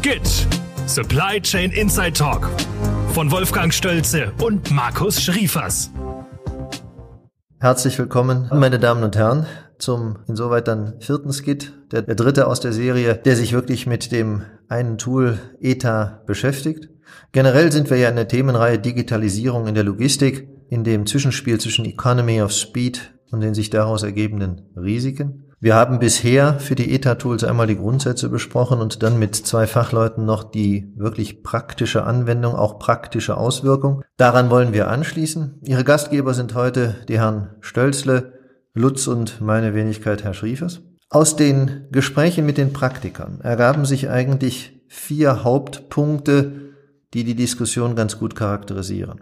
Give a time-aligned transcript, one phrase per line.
[0.00, 0.46] Skit
[0.86, 2.48] Supply Chain Inside Talk
[3.12, 5.90] von Wolfgang Stölze und Markus Schriefers.
[7.58, 9.44] Herzlich willkommen, meine Damen und Herren,
[9.76, 14.10] zum insoweit dann vierten Skit, der, der dritte aus der Serie, der sich wirklich mit
[14.10, 16.88] dem einen Tool ETA beschäftigt.
[17.32, 21.84] Generell sind wir ja in der Themenreihe Digitalisierung in der Logistik, in dem Zwischenspiel zwischen
[21.84, 25.49] Economy of Speed und den sich daraus ergebenden Risiken.
[25.62, 30.24] Wir haben bisher für die ETA-Tools einmal die Grundsätze besprochen und dann mit zwei Fachleuten
[30.24, 34.02] noch die wirklich praktische Anwendung, auch praktische Auswirkung.
[34.16, 35.60] Daran wollen wir anschließen.
[35.62, 38.32] Ihre Gastgeber sind heute die Herren Stölzle,
[38.72, 40.80] Lutz und meine Wenigkeit Herr Schriefers.
[41.10, 46.72] Aus den Gesprächen mit den Praktikern ergaben sich eigentlich vier Hauptpunkte,
[47.12, 49.20] die die Diskussion ganz gut charakterisieren.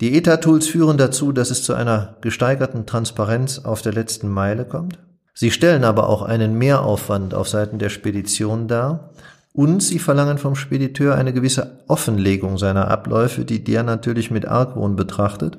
[0.00, 5.00] Die ETA-Tools führen dazu, dass es zu einer gesteigerten Transparenz auf der letzten Meile kommt.
[5.40, 9.14] Sie stellen aber auch einen Mehraufwand auf Seiten der Spedition dar
[9.54, 14.96] und sie verlangen vom Spediteur eine gewisse Offenlegung seiner Abläufe, die der natürlich mit Argwohn
[14.96, 15.56] betrachtet.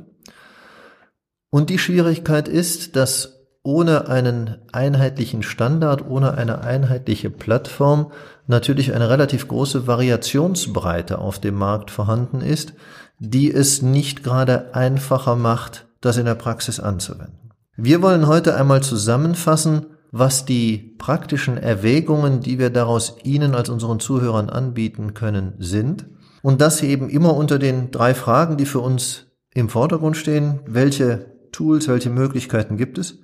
[1.50, 8.12] Und die Schwierigkeit ist, dass ohne einen einheitlichen Standard, ohne eine einheitliche Plattform
[8.46, 12.74] natürlich eine relativ große Variationsbreite auf dem Markt vorhanden ist,
[13.18, 17.51] die es nicht gerade einfacher macht, das in der Praxis anzuwenden.
[17.84, 24.00] Wir wollen heute einmal zusammenfassen, was die praktischen Erwägungen, die wir daraus Ihnen als unseren
[24.00, 26.06] Zuhörern anbieten können, sind.
[26.44, 30.59] Und das eben immer unter den drei Fragen, die für uns im Vordergrund stehen.
[30.68, 33.18] Welche Tools, welche Möglichkeiten gibt es?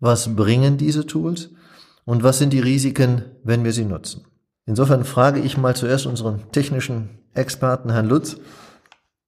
[0.00, 1.50] Was bringen diese Tools?
[2.04, 4.26] Und was sind die Risiken, wenn wir sie nutzen?
[4.66, 8.36] Insofern frage ich mal zuerst unseren technischen Experten, Herrn Lutz,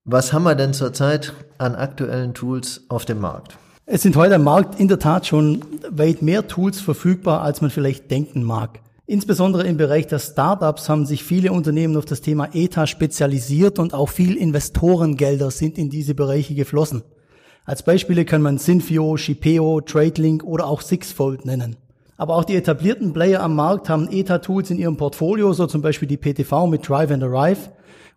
[0.05, 3.57] was haben wir denn zurzeit an aktuellen Tools auf dem Markt?
[3.87, 7.71] Es sind heute am Markt in der Tat schon weit mehr Tools verfügbar, als man
[7.71, 8.81] vielleicht denken mag.
[9.05, 13.93] Insbesondere im Bereich der Startups haben sich viele Unternehmen auf das Thema ETA spezialisiert und
[13.93, 17.03] auch viel Investorengelder sind in diese Bereiche geflossen.
[17.67, 21.77] Als Beispiele kann man Synfio, Shipeo, TradeLink oder auch Sixfold nennen.
[22.17, 26.09] Aber auch die etablierten Player am Markt haben ETA-Tools in ihrem Portfolio, so zum Beispiel
[26.09, 27.69] die PTV mit Drive and Arrive.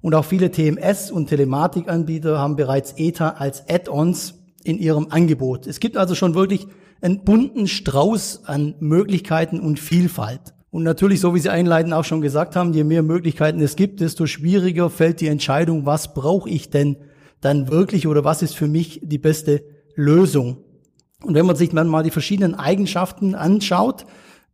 [0.02, 4.37] Und auch viele TMS- und Telematikanbieter haben bereits ETA als Add-ons
[4.68, 5.66] in ihrem Angebot.
[5.66, 6.68] Es gibt also schon wirklich
[7.02, 10.54] einen bunten Strauß an Möglichkeiten und Vielfalt.
[10.70, 14.02] Und natürlich, so wie Sie einleitend auch schon gesagt haben, je mehr Möglichkeiten es gibt,
[14.02, 16.98] desto schwieriger fällt die Entscheidung, was brauche ich denn
[17.40, 19.64] dann wirklich oder was ist für mich die beste
[19.96, 20.58] Lösung.
[21.24, 24.06] Und wenn man sich dann mal die verschiedenen Eigenschaften anschaut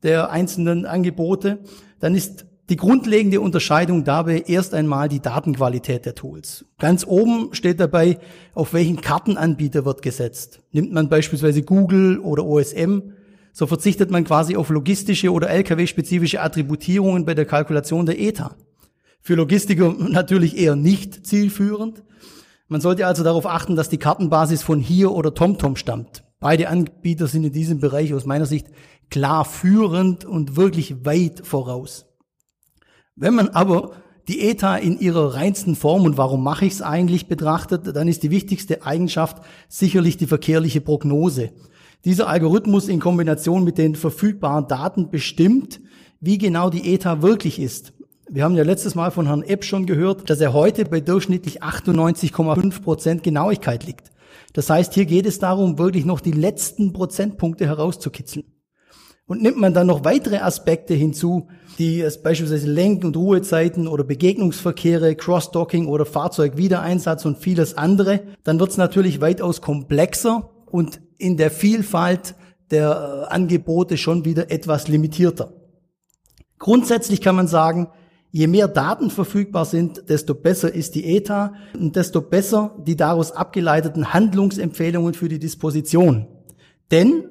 [0.03, 1.59] der einzelnen Angebote,
[1.99, 6.65] dann ist die grundlegende Unterscheidung dabei erst einmal die Datenqualität der Tools.
[6.79, 8.19] Ganz oben steht dabei,
[8.53, 10.61] auf welchen Kartenanbieter wird gesetzt.
[10.71, 13.13] Nimmt man beispielsweise Google oder OSM,
[13.51, 18.55] so verzichtet man quasi auf logistische oder LKW-spezifische Attributierungen bei der Kalkulation der ETA.
[19.19, 22.03] Für Logistiker natürlich eher nicht zielführend.
[22.67, 26.23] Man sollte also darauf achten, dass die Kartenbasis von hier oder TomTom stammt.
[26.39, 28.67] Beide Anbieter sind in diesem Bereich aus meiner Sicht
[29.09, 32.05] klar führend und wirklich weit voraus.
[33.15, 33.91] Wenn man aber
[34.27, 38.23] die ETA in ihrer reinsten Form und warum mache ich es eigentlich betrachtet, dann ist
[38.23, 41.51] die wichtigste Eigenschaft sicherlich die verkehrliche Prognose.
[42.05, 45.79] Dieser Algorithmus in Kombination mit den verfügbaren Daten bestimmt,
[46.21, 47.93] wie genau die ETA wirklich ist.
[48.29, 51.61] Wir haben ja letztes Mal von Herrn Epp schon gehört, dass er heute bei durchschnittlich
[51.61, 54.11] 98,5 Prozent Genauigkeit liegt.
[54.53, 58.45] Das heißt, hier geht es darum, wirklich noch die letzten Prozentpunkte herauszukitzeln.
[59.25, 61.47] Und nimmt man dann noch weitere Aspekte hinzu,
[61.77, 68.59] die es beispielsweise Lenk- und Ruhezeiten oder Begegnungsverkehre, Crossdocking oder Fahrzeugwiedereinsatz und vieles andere, dann
[68.59, 72.35] wird es natürlich weitaus komplexer und in der Vielfalt
[72.69, 75.53] der äh, Angebote schon wieder etwas limitierter.
[76.59, 77.89] Grundsätzlich kann man sagen,
[78.31, 83.31] je mehr Daten verfügbar sind, desto besser ist die ETA und desto besser die daraus
[83.31, 86.27] abgeleiteten Handlungsempfehlungen für die Disposition.
[86.91, 87.25] Denn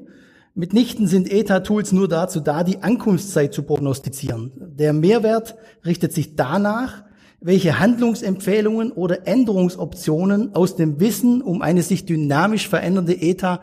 [0.55, 4.53] Mitnichten sind ETA-Tools nur dazu da, die Ankunftszeit zu prognostizieren.
[4.57, 7.05] Der Mehrwert richtet sich danach,
[7.41, 13.63] welche Handlungsempfehlungen oder Änderungsoptionen aus dem Wissen um eine sich dynamisch verändernde ETA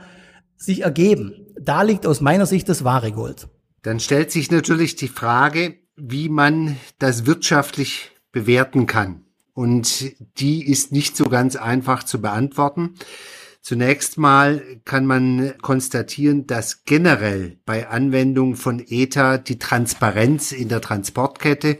[0.58, 1.48] sich ergeben.
[1.62, 3.48] Da liegt aus meiner Sicht das wahre Gold.
[3.84, 9.26] Dann stellt sich natürlich die Frage, wie man das wirtschaftlich bewerten kann.
[9.54, 12.96] Und die ist nicht so ganz einfach zu beantworten.
[13.70, 20.82] Zunächst mal kann man konstatieren, dass generell bei Anwendung von ETA die Transparenz in der
[20.82, 21.78] Transportkette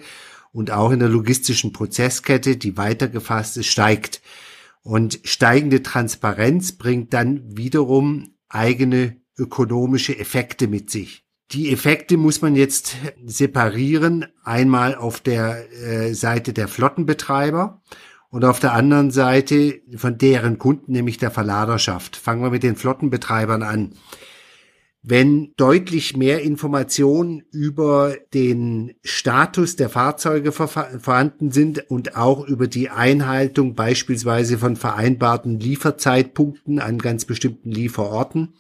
[0.52, 4.22] und auch in der logistischen Prozesskette, die weitergefasst ist, steigt.
[4.84, 11.26] Und steigende Transparenz bringt dann wiederum eigene ökonomische Effekte mit sich.
[11.54, 14.28] Die Effekte muss man jetzt separieren.
[14.44, 17.82] Einmal auf der äh, Seite der Flottenbetreiber
[18.30, 22.16] und auf der anderen Seite von deren Kunden, nämlich der Verladerschaft.
[22.16, 23.94] Fangen wir mit den Flottenbetreibern an.
[25.02, 32.90] Wenn deutlich mehr Informationen über den Status der Fahrzeuge vorhanden sind und auch über die
[32.90, 38.56] Einhaltung beispielsweise von vereinbarten Lieferzeitpunkten an ganz bestimmten Lieferorten,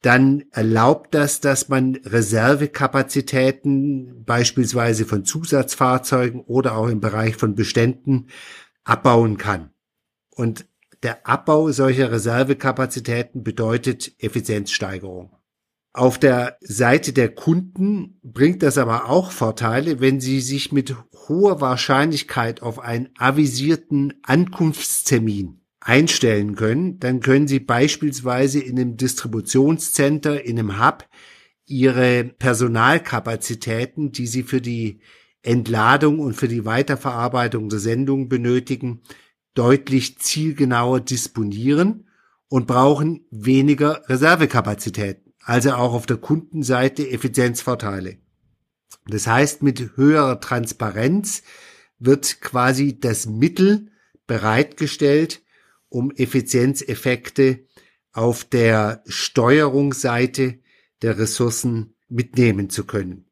[0.00, 8.26] dann erlaubt das, dass man Reservekapazitäten beispielsweise von Zusatzfahrzeugen oder auch im Bereich von Beständen
[8.84, 9.70] abbauen kann.
[10.30, 10.66] Und
[11.02, 15.36] der Abbau solcher Reservekapazitäten bedeutet Effizienzsteigerung.
[15.94, 20.94] Auf der Seite der Kunden bringt das aber auch Vorteile, wenn sie sich mit
[21.28, 30.44] hoher Wahrscheinlichkeit auf einen avisierten Ankunftstermin einstellen können, dann können Sie beispielsweise in einem Distributionscenter,
[30.44, 31.08] in einem Hub
[31.66, 35.00] Ihre Personalkapazitäten, die Sie für die
[35.42, 39.02] Entladung und für die Weiterverarbeitung der Sendung benötigen,
[39.54, 42.08] deutlich zielgenauer disponieren
[42.48, 45.32] und brauchen weniger Reservekapazitäten.
[45.44, 48.18] Also auch auf der Kundenseite Effizienzvorteile.
[49.06, 51.42] Das heißt, mit höherer Transparenz
[51.98, 53.90] wird quasi das Mittel
[54.26, 55.42] bereitgestellt,
[55.88, 57.66] um Effizienzeffekte
[58.12, 60.60] auf der Steuerungsseite
[61.02, 63.31] der Ressourcen mitnehmen zu können.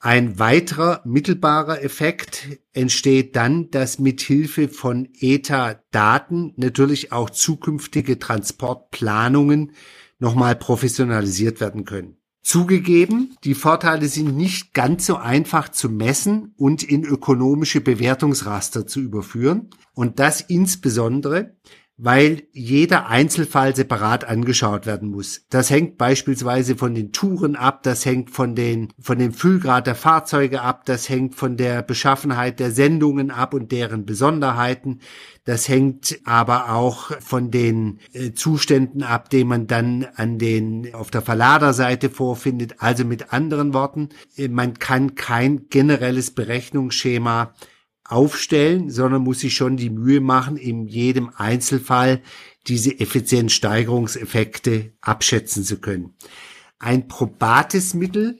[0.00, 9.72] Ein weiterer mittelbarer Effekt entsteht dann, dass mithilfe von ETA-Daten natürlich auch zukünftige Transportplanungen
[10.20, 12.16] nochmal professionalisiert werden können.
[12.42, 19.00] Zugegeben, die Vorteile sind nicht ganz so einfach zu messen und in ökonomische Bewertungsraster zu
[19.00, 19.68] überführen.
[19.94, 21.56] Und das insbesondere,
[21.98, 25.42] weil jeder Einzelfall separat angeschaut werden muss.
[25.50, 29.96] Das hängt beispielsweise von den Touren ab, das hängt von den, von dem Füllgrad der
[29.96, 35.00] Fahrzeuge ab, das hängt von der Beschaffenheit der Sendungen ab und deren Besonderheiten.
[35.44, 41.10] Das hängt aber auch von den äh, Zuständen ab, die man dann an den, auf
[41.10, 42.76] der Verladerseite vorfindet.
[42.78, 47.54] Also mit anderen Worten, äh, man kann kein generelles Berechnungsschema
[48.08, 52.22] aufstellen, sondern muss sich schon die Mühe machen, in jedem Einzelfall
[52.66, 56.14] diese Effizienzsteigerungseffekte abschätzen zu können.
[56.78, 58.38] Ein probates Mittel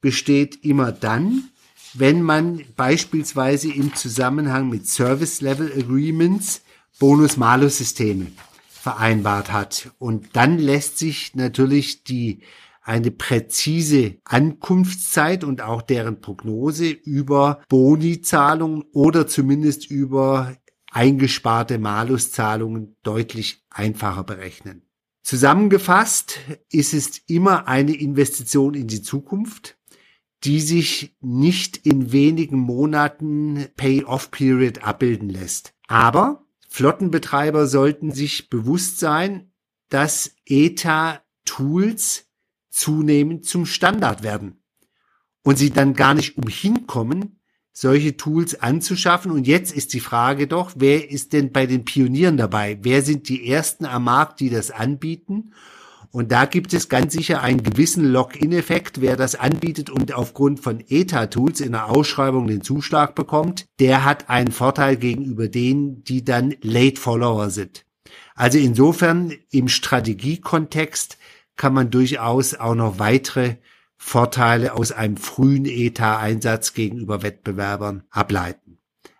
[0.00, 1.50] besteht immer dann,
[1.94, 6.62] wenn man beispielsweise im Zusammenhang mit Service Level Agreements
[7.00, 8.26] Bonus-Malus-Systeme
[8.68, 9.90] vereinbart hat.
[9.98, 12.40] Und dann lässt sich natürlich die
[12.90, 20.56] eine präzise Ankunftszeit und auch deren Prognose über Boni-Zahlungen oder zumindest über
[20.90, 24.82] eingesparte Maluszahlungen deutlich einfacher berechnen.
[25.22, 29.78] Zusammengefasst ist es immer eine Investition in die Zukunft,
[30.42, 35.74] die sich nicht in wenigen Monaten Pay-off-Period abbilden lässt.
[35.86, 39.52] Aber Flottenbetreiber sollten sich bewusst sein,
[39.90, 42.26] dass ETA-Tools
[42.70, 44.62] zunehmend zum Standard werden
[45.42, 47.40] und sie dann gar nicht umhin kommen,
[47.72, 49.30] solche Tools anzuschaffen.
[49.30, 52.78] Und jetzt ist die Frage doch, wer ist denn bei den Pionieren dabei?
[52.82, 55.52] Wer sind die ersten am Markt, die das anbieten?
[56.12, 59.00] Und da gibt es ganz sicher einen gewissen Lock-in-Effekt.
[59.00, 64.28] Wer das anbietet und aufgrund von ETA-Tools in der Ausschreibung den Zuschlag bekommt, der hat
[64.28, 67.84] einen Vorteil gegenüber denen, die dann Late Follower sind.
[68.34, 71.16] Also insofern im Strategiekontext
[71.60, 73.56] kann man durchaus auch noch weitere
[73.98, 78.78] Vorteile aus einem frühen ETA-Einsatz gegenüber Wettbewerbern ableiten.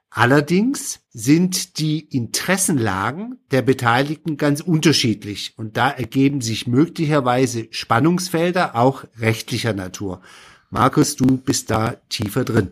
[0.09, 9.05] Allerdings sind die Interessenlagen der Beteiligten ganz unterschiedlich und da ergeben sich möglicherweise Spannungsfelder auch
[9.19, 10.23] rechtlicher Natur.
[10.71, 12.71] Markus, du bist da tiefer drin.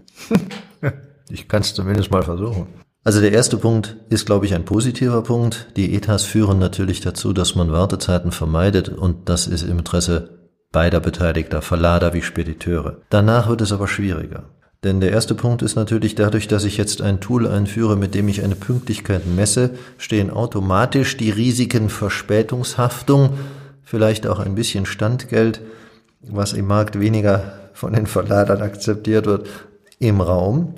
[1.31, 2.69] Ich kann es zumindest mal versuchen.
[3.09, 5.69] Also der erste Punkt ist, glaube ich, ein positiver Punkt.
[5.77, 11.01] Die ETAs führen natürlich dazu, dass man Wartezeiten vermeidet und das ist im Interesse beider
[11.01, 12.99] Beteiligter, Verlader wie Spediteure.
[13.09, 14.51] Danach wird es aber schwieriger.
[14.85, 18.29] Denn der erste Punkt ist natürlich dadurch, dass ich jetzt ein Tool einführe, mit dem
[18.29, 23.39] ich eine Pünktlichkeit messe, stehen automatisch die Risiken Verspätungshaftung,
[23.85, 25.63] vielleicht auch ein bisschen Standgeld,
[26.21, 29.49] was im Markt weniger von den Verladern akzeptiert wird,
[29.99, 30.75] im Raum.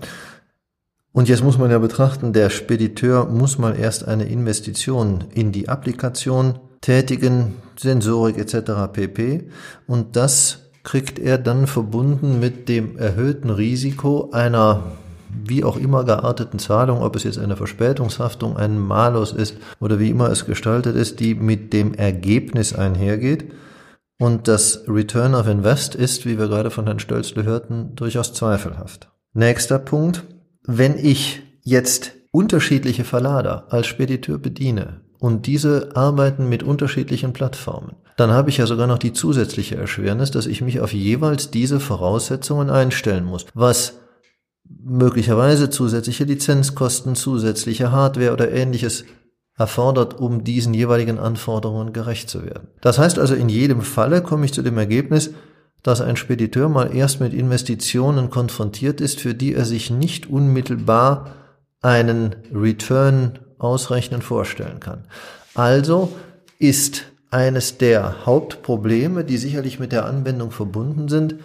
[1.12, 5.69] Und jetzt muss man ja betrachten, der Spediteur muss mal erst eine Investition in die
[5.69, 8.93] Applikation tätigen, Sensorik etc.
[8.93, 9.49] pp.
[9.87, 14.83] Und das kriegt er dann verbunden mit dem erhöhten Risiko einer
[15.45, 20.11] wie auch immer gearteten Zahlung, ob es jetzt eine Verspätungshaftung, ein Malus ist oder wie
[20.11, 23.52] immer es gestaltet ist, die mit dem Ergebnis einhergeht,
[24.21, 29.09] Und das Return of Invest ist, wie wir gerade von Herrn Stölzle hörten, durchaus zweifelhaft.
[29.33, 30.25] Nächster Punkt.
[30.67, 38.31] Wenn ich jetzt unterschiedliche Verlader als Spediteur bediene und diese arbeiten mit unterschiedlichen Plattformen, dann
[38.31, 42.69] habe ich ja sogar noch die zusätzliche Erschwernis, dass ich mich auf jeweils diese Voraussetzungen
[42.69, 43.95] einstellen muss, was
[44.69, 49.05] möglicherweise zusätzliche Lizenzkosten, zusätzliche Hardware oder ähnliches
[49.57, 52.69] erfordert, um diesen jeweiligen Anforderungen gerecht zu werden.
[52.81, 55.31] Das heißt also, in jedem Falle komme ich zu dem Ergebnis,
[55.83, 61.35] dass ein Spediteur mal erst mit Investitionen konfrontiert ist, für die er sich nicht unmittelbar
[61.83, 65.05] einen Return ausrechnen vorstellen kann.
[65.55, 66.13] Also
[66.59, 71.37] ist eines der Hauptprobleme, die sicherlich mit der Anwendung verbunden sind,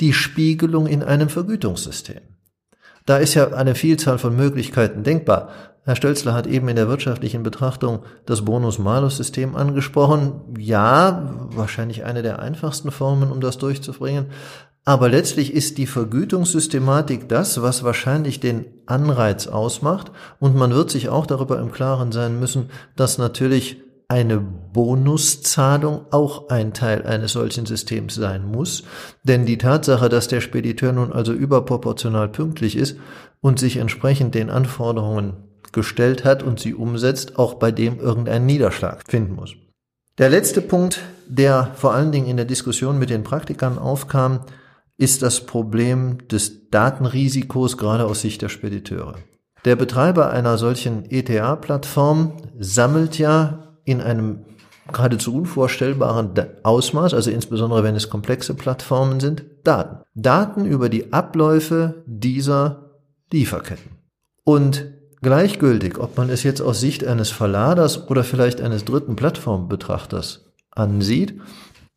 [0.00, 2.31] die Spiegelung in einem Vergütungssystem.
[3.06, 5.48] Da ist ja eine Vielzahl von Möglichkeiten denkbar.
[5.84, 10.40] Herr Stölzler hat eben in der wirtschaftlichen Betrachtung das Bonus-Malus-System angesprochen.
[10.56, 14.26] Ja, wahrscheinlich eine der einfachsten Formen, um das durchzubringen.
[14.84, 20.12] Aber letztlich ist die Vergütungssystematik das, was wahrscheinlich den Anreiz ausmacht.
[20.38, 23.81] Und man wird sich auch darüber im Klaren sein müssen, dass natürlich
[24.12, 28.84] eine Bonuszahlung auch ein Teil eines solchen Systems sein muss.
[29.22, 32.98] Denn die Tatsache, dass der Spediteur nun also überproportional pünktlich ist
[33.40, 35.32] und sich entsprechend den Anforderungen
[35.72, 39.54] gestellt hat und sie umsetzt, auch bei dem irgendeinen Niederschlag finden muss.
[40.18, 44.40] Der letzte Punkt, der vor allen Dingen in der Diskussion mit den Praktikern aufkam,
[44.98, 49.14] ist das Problem des Datenrisikos gerade aus Sicht der Spediteure.
[49.64, 54.44] Der Betreiber einer solchen ETA-Plattform sammelt ja in einem
[54.90, 60.04] geradezu unvorstellbaren Ausmaß, also insbesondere wenn es komplexe Plattformen sind, Daten.
[60.14, 62.90] Daten über die Abläufe dieser
[63.32, 63.92] Lieferketten.
[64.44, 70.52] Und gleichgültig, ob man es jetzt aus Sicht eines Verladers oder vielleicht eines dritten Plattformbetrachters
[70.70, 71.40] ansieht,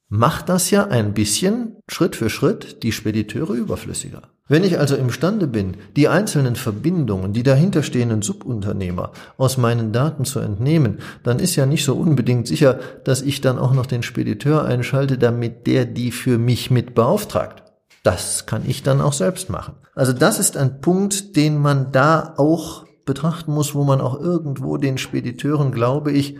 [0.07, 4.34] macht das ja ein bisschen Schritt für Schritt die Spediteure überflüssiger.
[4.47, 10.39] Wenn ich also imstande bin, die einzelnen Verbindungen, die dahinterstehenden Subunternehmer aus meinen Daten zu
[10.39, 14.63] entnehmen, dann ist ja nicht so unbedingt sicher, dass ich dann auch noch den Spediteur
[14.63, 17.63] einschalte, damit der die für mich mit beauftragt.
[18.03, 19.77] Das kann ich dann auch selbst machen.
[19.95, 24.77] Also das ist ein Punkt, den man da auch betrachten muss, wo man auch irgendwo
[24.77, 26.37] den Spediteuren, glaube ich,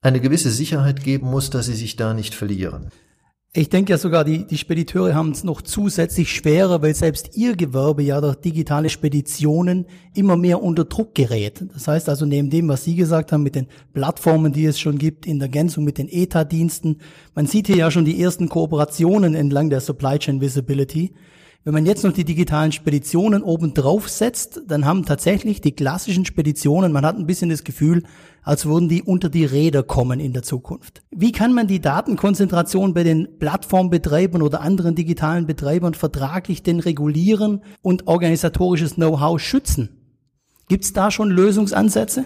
[0.00, 2.88] eine gewisse Sicherheit geben muss, dass sie sich da nicht verlieren.
[3.54, 7.56] Ich denke ja sogar, die, die Spediteure haben es noch zusätzlich schwerer, weil selbst ihr
[7.56, 11.64] Gewerbe ja durch digitale Speditionen immer mehr unter Druck gerät.
[11.72, 14.98] Das heißt also, neben dem, was Sie gesagt haben, mit den Plattformen, die es schon
[14.98, 16.98] gibt, in Ergänzung mit den ETA-Diensten,
[17.34, 21.14] man sieht hier ja schon die ersten Kooperationen entlang der Supply Chain Visibility.
[21.68, 26.24] Wenn man jetzt noch die digitalen Speditionen oben drauf setzt, dann haben tatsächlich die klassischen
[26.24, 28.04] Speditionen, man hat ein bisschen das Gefühl,
[28.42, 31.02] als würden die unter die Räder kommen in der Zukunft.
[31.10, 37.60] Wie kann man die Datenkonzentration bei den Plattformbetreibern oder anderen digitalen Betreibern vertraglich denn regulieren
[37.82, 39.90] und organisatorisches Know-how schützen?
[40.68, 42.24] Gibt es da schon Lösungsansätze?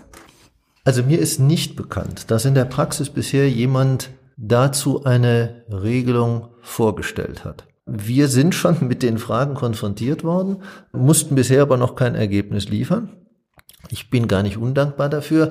[0.84, 7.44] Also mir ist nicht bekannt, dass in der Praxis bisher jemand dazu eine Regelung vorgestellt
[7.44, 7.66] hat.
[7.86, 10.58] Wir sind schon mit den Fragen konfrontiert worden,
[10.92, 13.10] mussten bisher aber noch kein Ergebnis liefern.
[13.88, 15.50] Ich bin gar nicht undankbar dafür.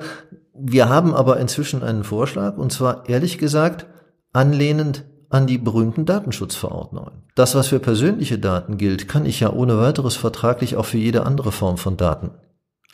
[0.53, 3.85] Wir haben aber inzwischen einen Vorschlag, und zwar ehrlich gesagt
[4.33, 7.23] anlehnend an die berühmten Datenschutzverordnungen.
[7.35, 11.25] Das, was für persönliche Daten gilt, kann ich ja ohne weiteres vertraglich auch für jede
[11.25, 12.31] andere Form von Daten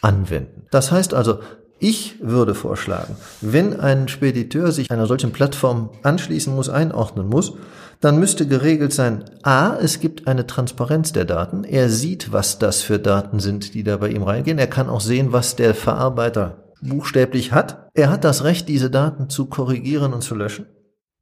[0.02, 0.68] anwenden.
[0.72, 1.40] Das heißt also,
[1.80, 7.54] ich würde vorschlagen, wenn ein Spediteur sich einer solchen Plattform anschließen muss, einordnen muss,
[8.00, 12.82] dann müsste geregelt sein, a, es gibt eine Transparenz der Daten, er sieht, was das
[12.82, 16.64] für Daten sind, die da bei ihm reingehen, er kann auch sehen, was der Verarbeiter
[16.82, 17.90] buchstäblich hat.
[17.94, 20.68] Er hat das Recht, diese Daten zu korrigieren und zu löschen.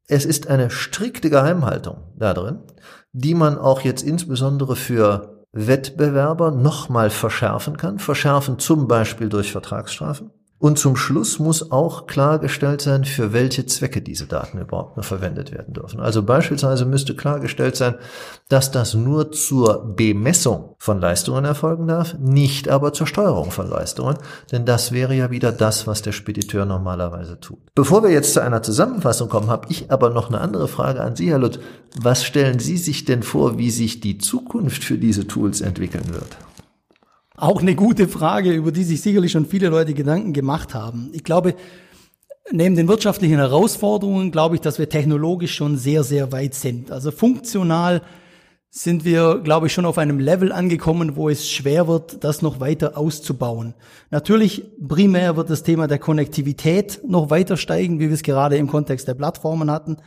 [0.08, 2.60] Es ist eine strikte Geheimhaltung da drin,
[3.12, 10.32] die man auch jetzt insbesondere für Wettbewerber nochmal verschärfen kann, verschärfen zum Beispiel durch Vertragsstrafen.
[10.58, 15.52] Und zum Schluss muss auch klargestellt sein, für welche Zwecke diese Daten überhaupt nur verwendet
[15.52, 16.00] werden dürfen.
[16.00, 17.96] Also beispielsweise müsste klargestellt sein,
[18.48, 24.18] dass das nur zur Bemessung von Leistungen erfolgen darf, nicht aber zur Steuerung von Leistungen,
[24.52, 27.60] denn das wäre ja wieder das, was der Spediteur normalerweise tut.
[27.76, 31.18] Bevor wir jetzt zu einer Zusammenfassung kommen, habe ich aber noch eine andere Frage an
[31.18, 31.60] Sie, Herr Lutt.
[32.00, 36.38] Was stellen Sie sich denn vor, wie sich die Zukunft für diese Tools entwickeln wird?
[37.38, 41.10] Auch eine gute Frage, über die sich sicherlich schon viele Leute Gedanken gemacht haben.
[41.12, 41.56] Ich glaube,
[42.52, 46.92] neben den wirtschaftlichen Herausforderungen glaube ich, dass wir technologisch schon sehr, sehr weit sind.
[46.92, 48.02] Also funktional
[48.70, 52.60] sind wir, glaube ich, schon auf einem Level angekommen, wo es schwer wird, das noch
[52.60, 53.74] weiter auszubauen.
[54.12, 58.68] Natürlich, primär wird das Thema der Konnektivität noch weiter steigen, wie wir es gerade im
[58.68, 59.98] Kontext der Plattformen hatten.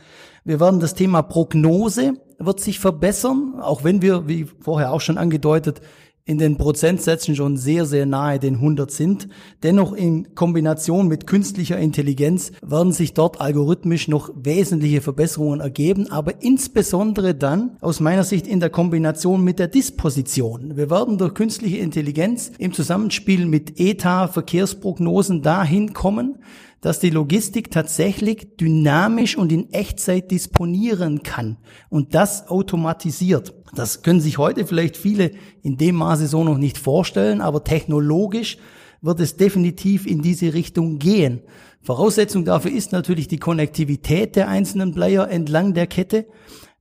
[0.45, 5.17] Wir werden das Thema Prognose wird sich verbessern, auch wenn wir, wie vorher auch schon
[5.17, 5.81] angedeutet,
[6.29, 9.29] in den Prozentsätzen schon sehr, sehr nahe den 100 sind.
[9.63, 16.43] Dennoch in Kombination mit künstlicher Intelligenz werden sich dort algorithmisch noch wesentliche Verbesserungen ergeben, aber
[16.43, 20.77] insbesondere dann aus meiner Sicht in der Kombination mit der Disposition.
[20.77, 26.37] Wir werden durch künstliche Intelligenz im Zusammenspiel mit ETA, Verkehrsprognosen dahin kommen,
[26.81, 31.57] dass die Logistik tatsächlich dynamisch und in Echtzeit disponieren kann
[31.89, 33.58] und das automatisiert.
[33.75, 38.57] Das können sich heute vielleicht viele in dem Maße so noch nicht vorstellen, aber technologisch
[39.01, 41.41] wird es definitiv in diese Richtung gehen.
[41.81, 46.25] Voraussetzung dafür ist natürlich die Konnektivität der einzelnen Player entlang der Kette.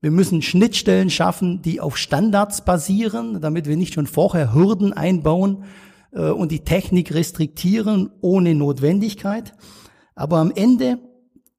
[0.00, 5.64] Wir müssen Schnittstellen schaffen, die auf Standards basieren, damit wir nicht schon vorher Hürden einbauen
[6.12, 9.54] äh, und die Technik restriktieren ohne Notwendigkeit.
[10.14, 10.99] Aber am Ende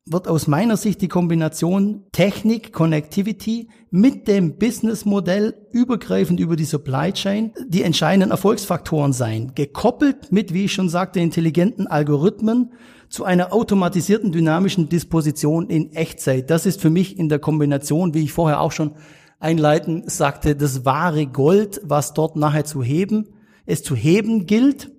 [0.05, 7.13] wird aus meiner Sicht die Kombination Technik, Connectivity mit dem Businessmodell übergreifend über die Supply
[7.13, 9.53] Chain die entscheidenden Erfolgsfaktoren sein.
[9.55, 12.73] Gekoppelt mit, wie ich schon sagte, intelligenten Algorithmen
[13.09, 16.49] zu einer automatisierten dynamischen Disposition in Echtzeit.
[16.49, 18.95] Das ist für mich in der Kombination, wie ich vorher auch schon
[19.39, 23.29] einleitend sagte, das wahre Gold, was dort nachher zu heben,
[23.65, 24.91] es zu heben gilt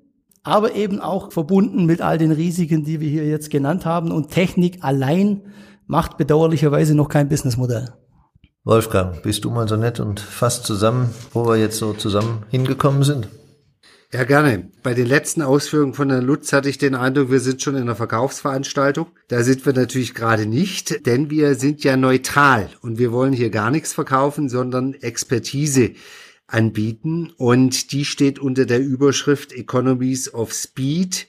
[0.43, 4.11] aber eben auch verbunden mit all den Risiken, die wir hier jetzt genannt haben.
[4.11, 5.43] Und Technik allein
[5.87, 7.93] macht bedauerlicherweise noch kein Businessmodell.
[8.65, 13.03] Wolfgang, bist du mal so nett und fasst zusammen, wo wir jetzt so zusammen hingekommen
[13.03, 13.29] sind?
[14.13, 14.69] Ja, gerne.
[14.83, 17.83] Bei den letzten Ausführungen von Herrn Lutz hatte ich den Eindruck, wir sind schon in
[17.83, 19.07] einer Verkaufsveranstaltung.
[19.29, 23.51] Da sind wir natürlich gerade nicht, denn wir sind ja neutral und wir wollen hier
[23.51, 25.93] gar nichts verkaufen, sondern Expertise
[26.53, 31.29] anbieten und die steht unter der Überschrift Economies of Speed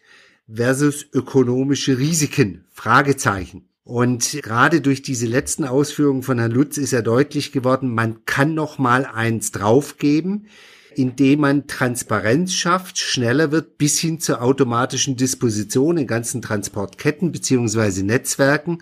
[0.54, 3.68] versus ökonomische Risiken, Fragezeichen.
[3.84, 8.54] Und gerade durch diese letzten Ausführungen von Herrn Lutz ist ja deutlich geworden, man kann
[8.54, 10.48] noch mal eins draufgeben,
[10.96, 18.06] indem man Transparenz schafft, schneller wird bis hin zur automatischen Disposition in ganzen Transportketten beziehungsweise
[18.06, 18.80] Netzwerken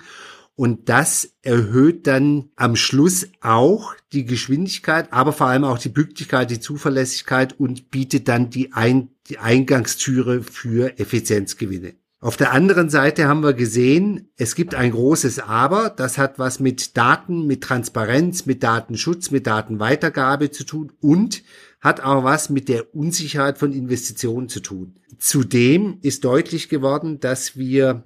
[0.60, 6.52] und das erhöht dann am Schluss auch die Geschwindigkeit, aber vor allem auch die Pünktlichkeit,
[6.52, 11.94] die Zuverlässigkeit und bietet dann die, Ein die Eingangstüre für Effizienzgewinne.
[12.20, 16.60] Auf der anderen Seite haben wir gesehen, es gibt ein großes Aber, das hat was
[16.60, 21.42] mit Daten, mit Transparenz, mit Datenschutz, mit Datenweitergabe zu tun und
[21.80, 24.96] hat auch was mit der Unsicherheit von Investitionen zu tun.
[25.20, 28.04] Zudem ist deutlich geworden, dass wir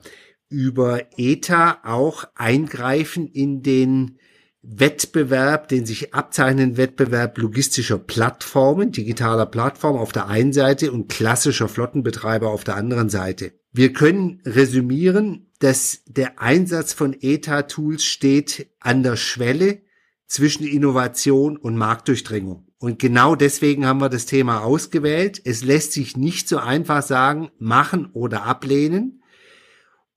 [0.54, 4.20] über ETA auch eingreifen in den
[4.62, 11.68] Wettbewerb, den sich abzeichnenden Wettbewerb logistischer Plattformen, digitaler Plattformen auf der einen Seite und klassischer
[11.68, 13.54] Flottenbetreiber auf der anderen Seite.
[13.72, 19.82] Wir können resümieren, dass der Einsatz von ETA-Tools steht an der Schwelle
[20.28, 22.68] zwischen Innovation und Marktdurchdringung.
[22.78, 25.42] Und genau deswegen haben wir das Thema ausgewählt.
[25.44, 29.22] Es lässt sich nicht so einfach sagen, machen oder ablehnen,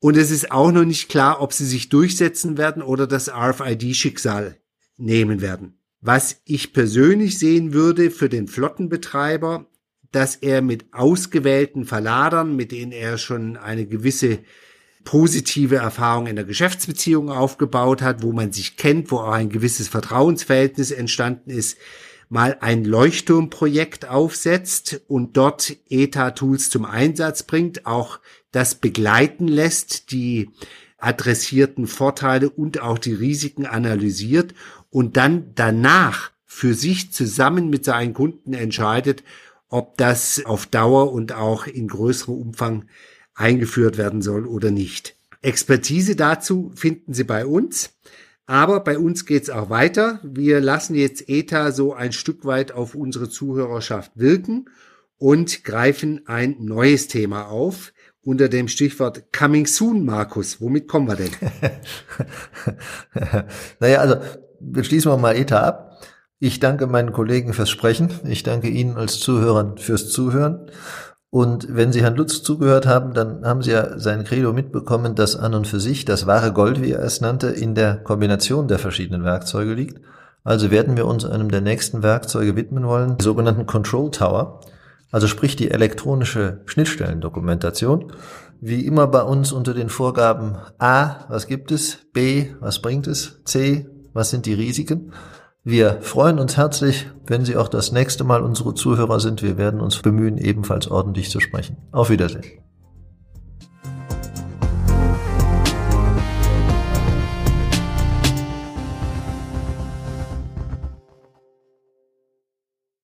[0.01, 4.57] und es ist auch noch nicht klar, ob sie sich durchsetzen werden oder das RFID-Schicksal
[4.97, 5.79] nehmen werden.
[6.01, 9.67] Was ich persönlich sehen würde für den Flottenbetreiber,
[10.13, 14.41] dass er mit ausgewählten Verladern, mit denen er schon eine gewisse
[15.05, 19.89] positive Erfahrung in der Geschäftsbeziehung aufgebaut hat, wo man sich kennt, wo auch ein gewisses
[19.89, 21.79] Vertrauensverhältnis entstanden ist,
[22.29, 30.51] mal ein Leuchtturmprojekt aufsetzt und dort ETA-Tools zum Einsatz bringt, auch das begleiten lässt, die
[30.99, 34.55] adressierten Vorteile und auch die Risiken analysiert
[34.91, 39.23] und dann danach für sich zusammen mit seinen Kunden entscheidet,
[39.69, 42.87] ob das auf Dauer und auch in größerem Umfang
[43.35, 45.17] eingeführt werden soll oder nicht.
[45.43, 47.91] Expertise dazu finden Sie bei uns.
[48.47, 50.21] Aber bei uns geht's auch weiter.
[50.23, 54.67] Wir lassen jetzt ETA so ein Stück weit auf unsere Zuhörerschaft wirken
[55.19, 60.61] und greifen ein neues Thema auf unter dem Stichwort Coming Soon, Markus.
[60.61, 61.31] Womit kommen wir denn?
[63.81, 64.17] naja, also
[64.83, 66.01] schließen wir mal ETA ab.
[66.39, 68.11] Ich danke meinen Kollegen fürs Sprechen.
[68.25, 70.71] Ich danke Ihnen als Zuhörern fürs Zuhören.
[71.37, 75.37] Und wenn Sie Herrn Lutz zugehört haben, dann haben Sie ja sein Credo mitbekommen, dass
[75.37, 78.79] an und für sich das wahre Gold, wie er es nannte, in der Kombination der
[78.79, 80.01] verschiedenen Werkzeuge liegt.
[80.45, 84.63] Also werden wir uns einem der nächsten Werkzeuge widmen wollen, die sogenannten Control Tower,
[85.11, 88.15] also sprich die elektronische Schnittstellendokumentation.
[88.63, 91.99] Wie immer bei uns unter den Vorgaben A, was gibt es?
[92.15, 93.43] B, was bringt es?
[93.45, 95.13] C, was sind die Risiken?
[95.69, 99.43] Wir freuen uns herzlich, wenn Sie auch das nächste Mal unsere Zuhörer sind.
[99.43, 101.77] Wir werden uns bemühen, ebenfalls ordentlich zu sprechen.
[101.91, 102.45] Auf Wiedersehen.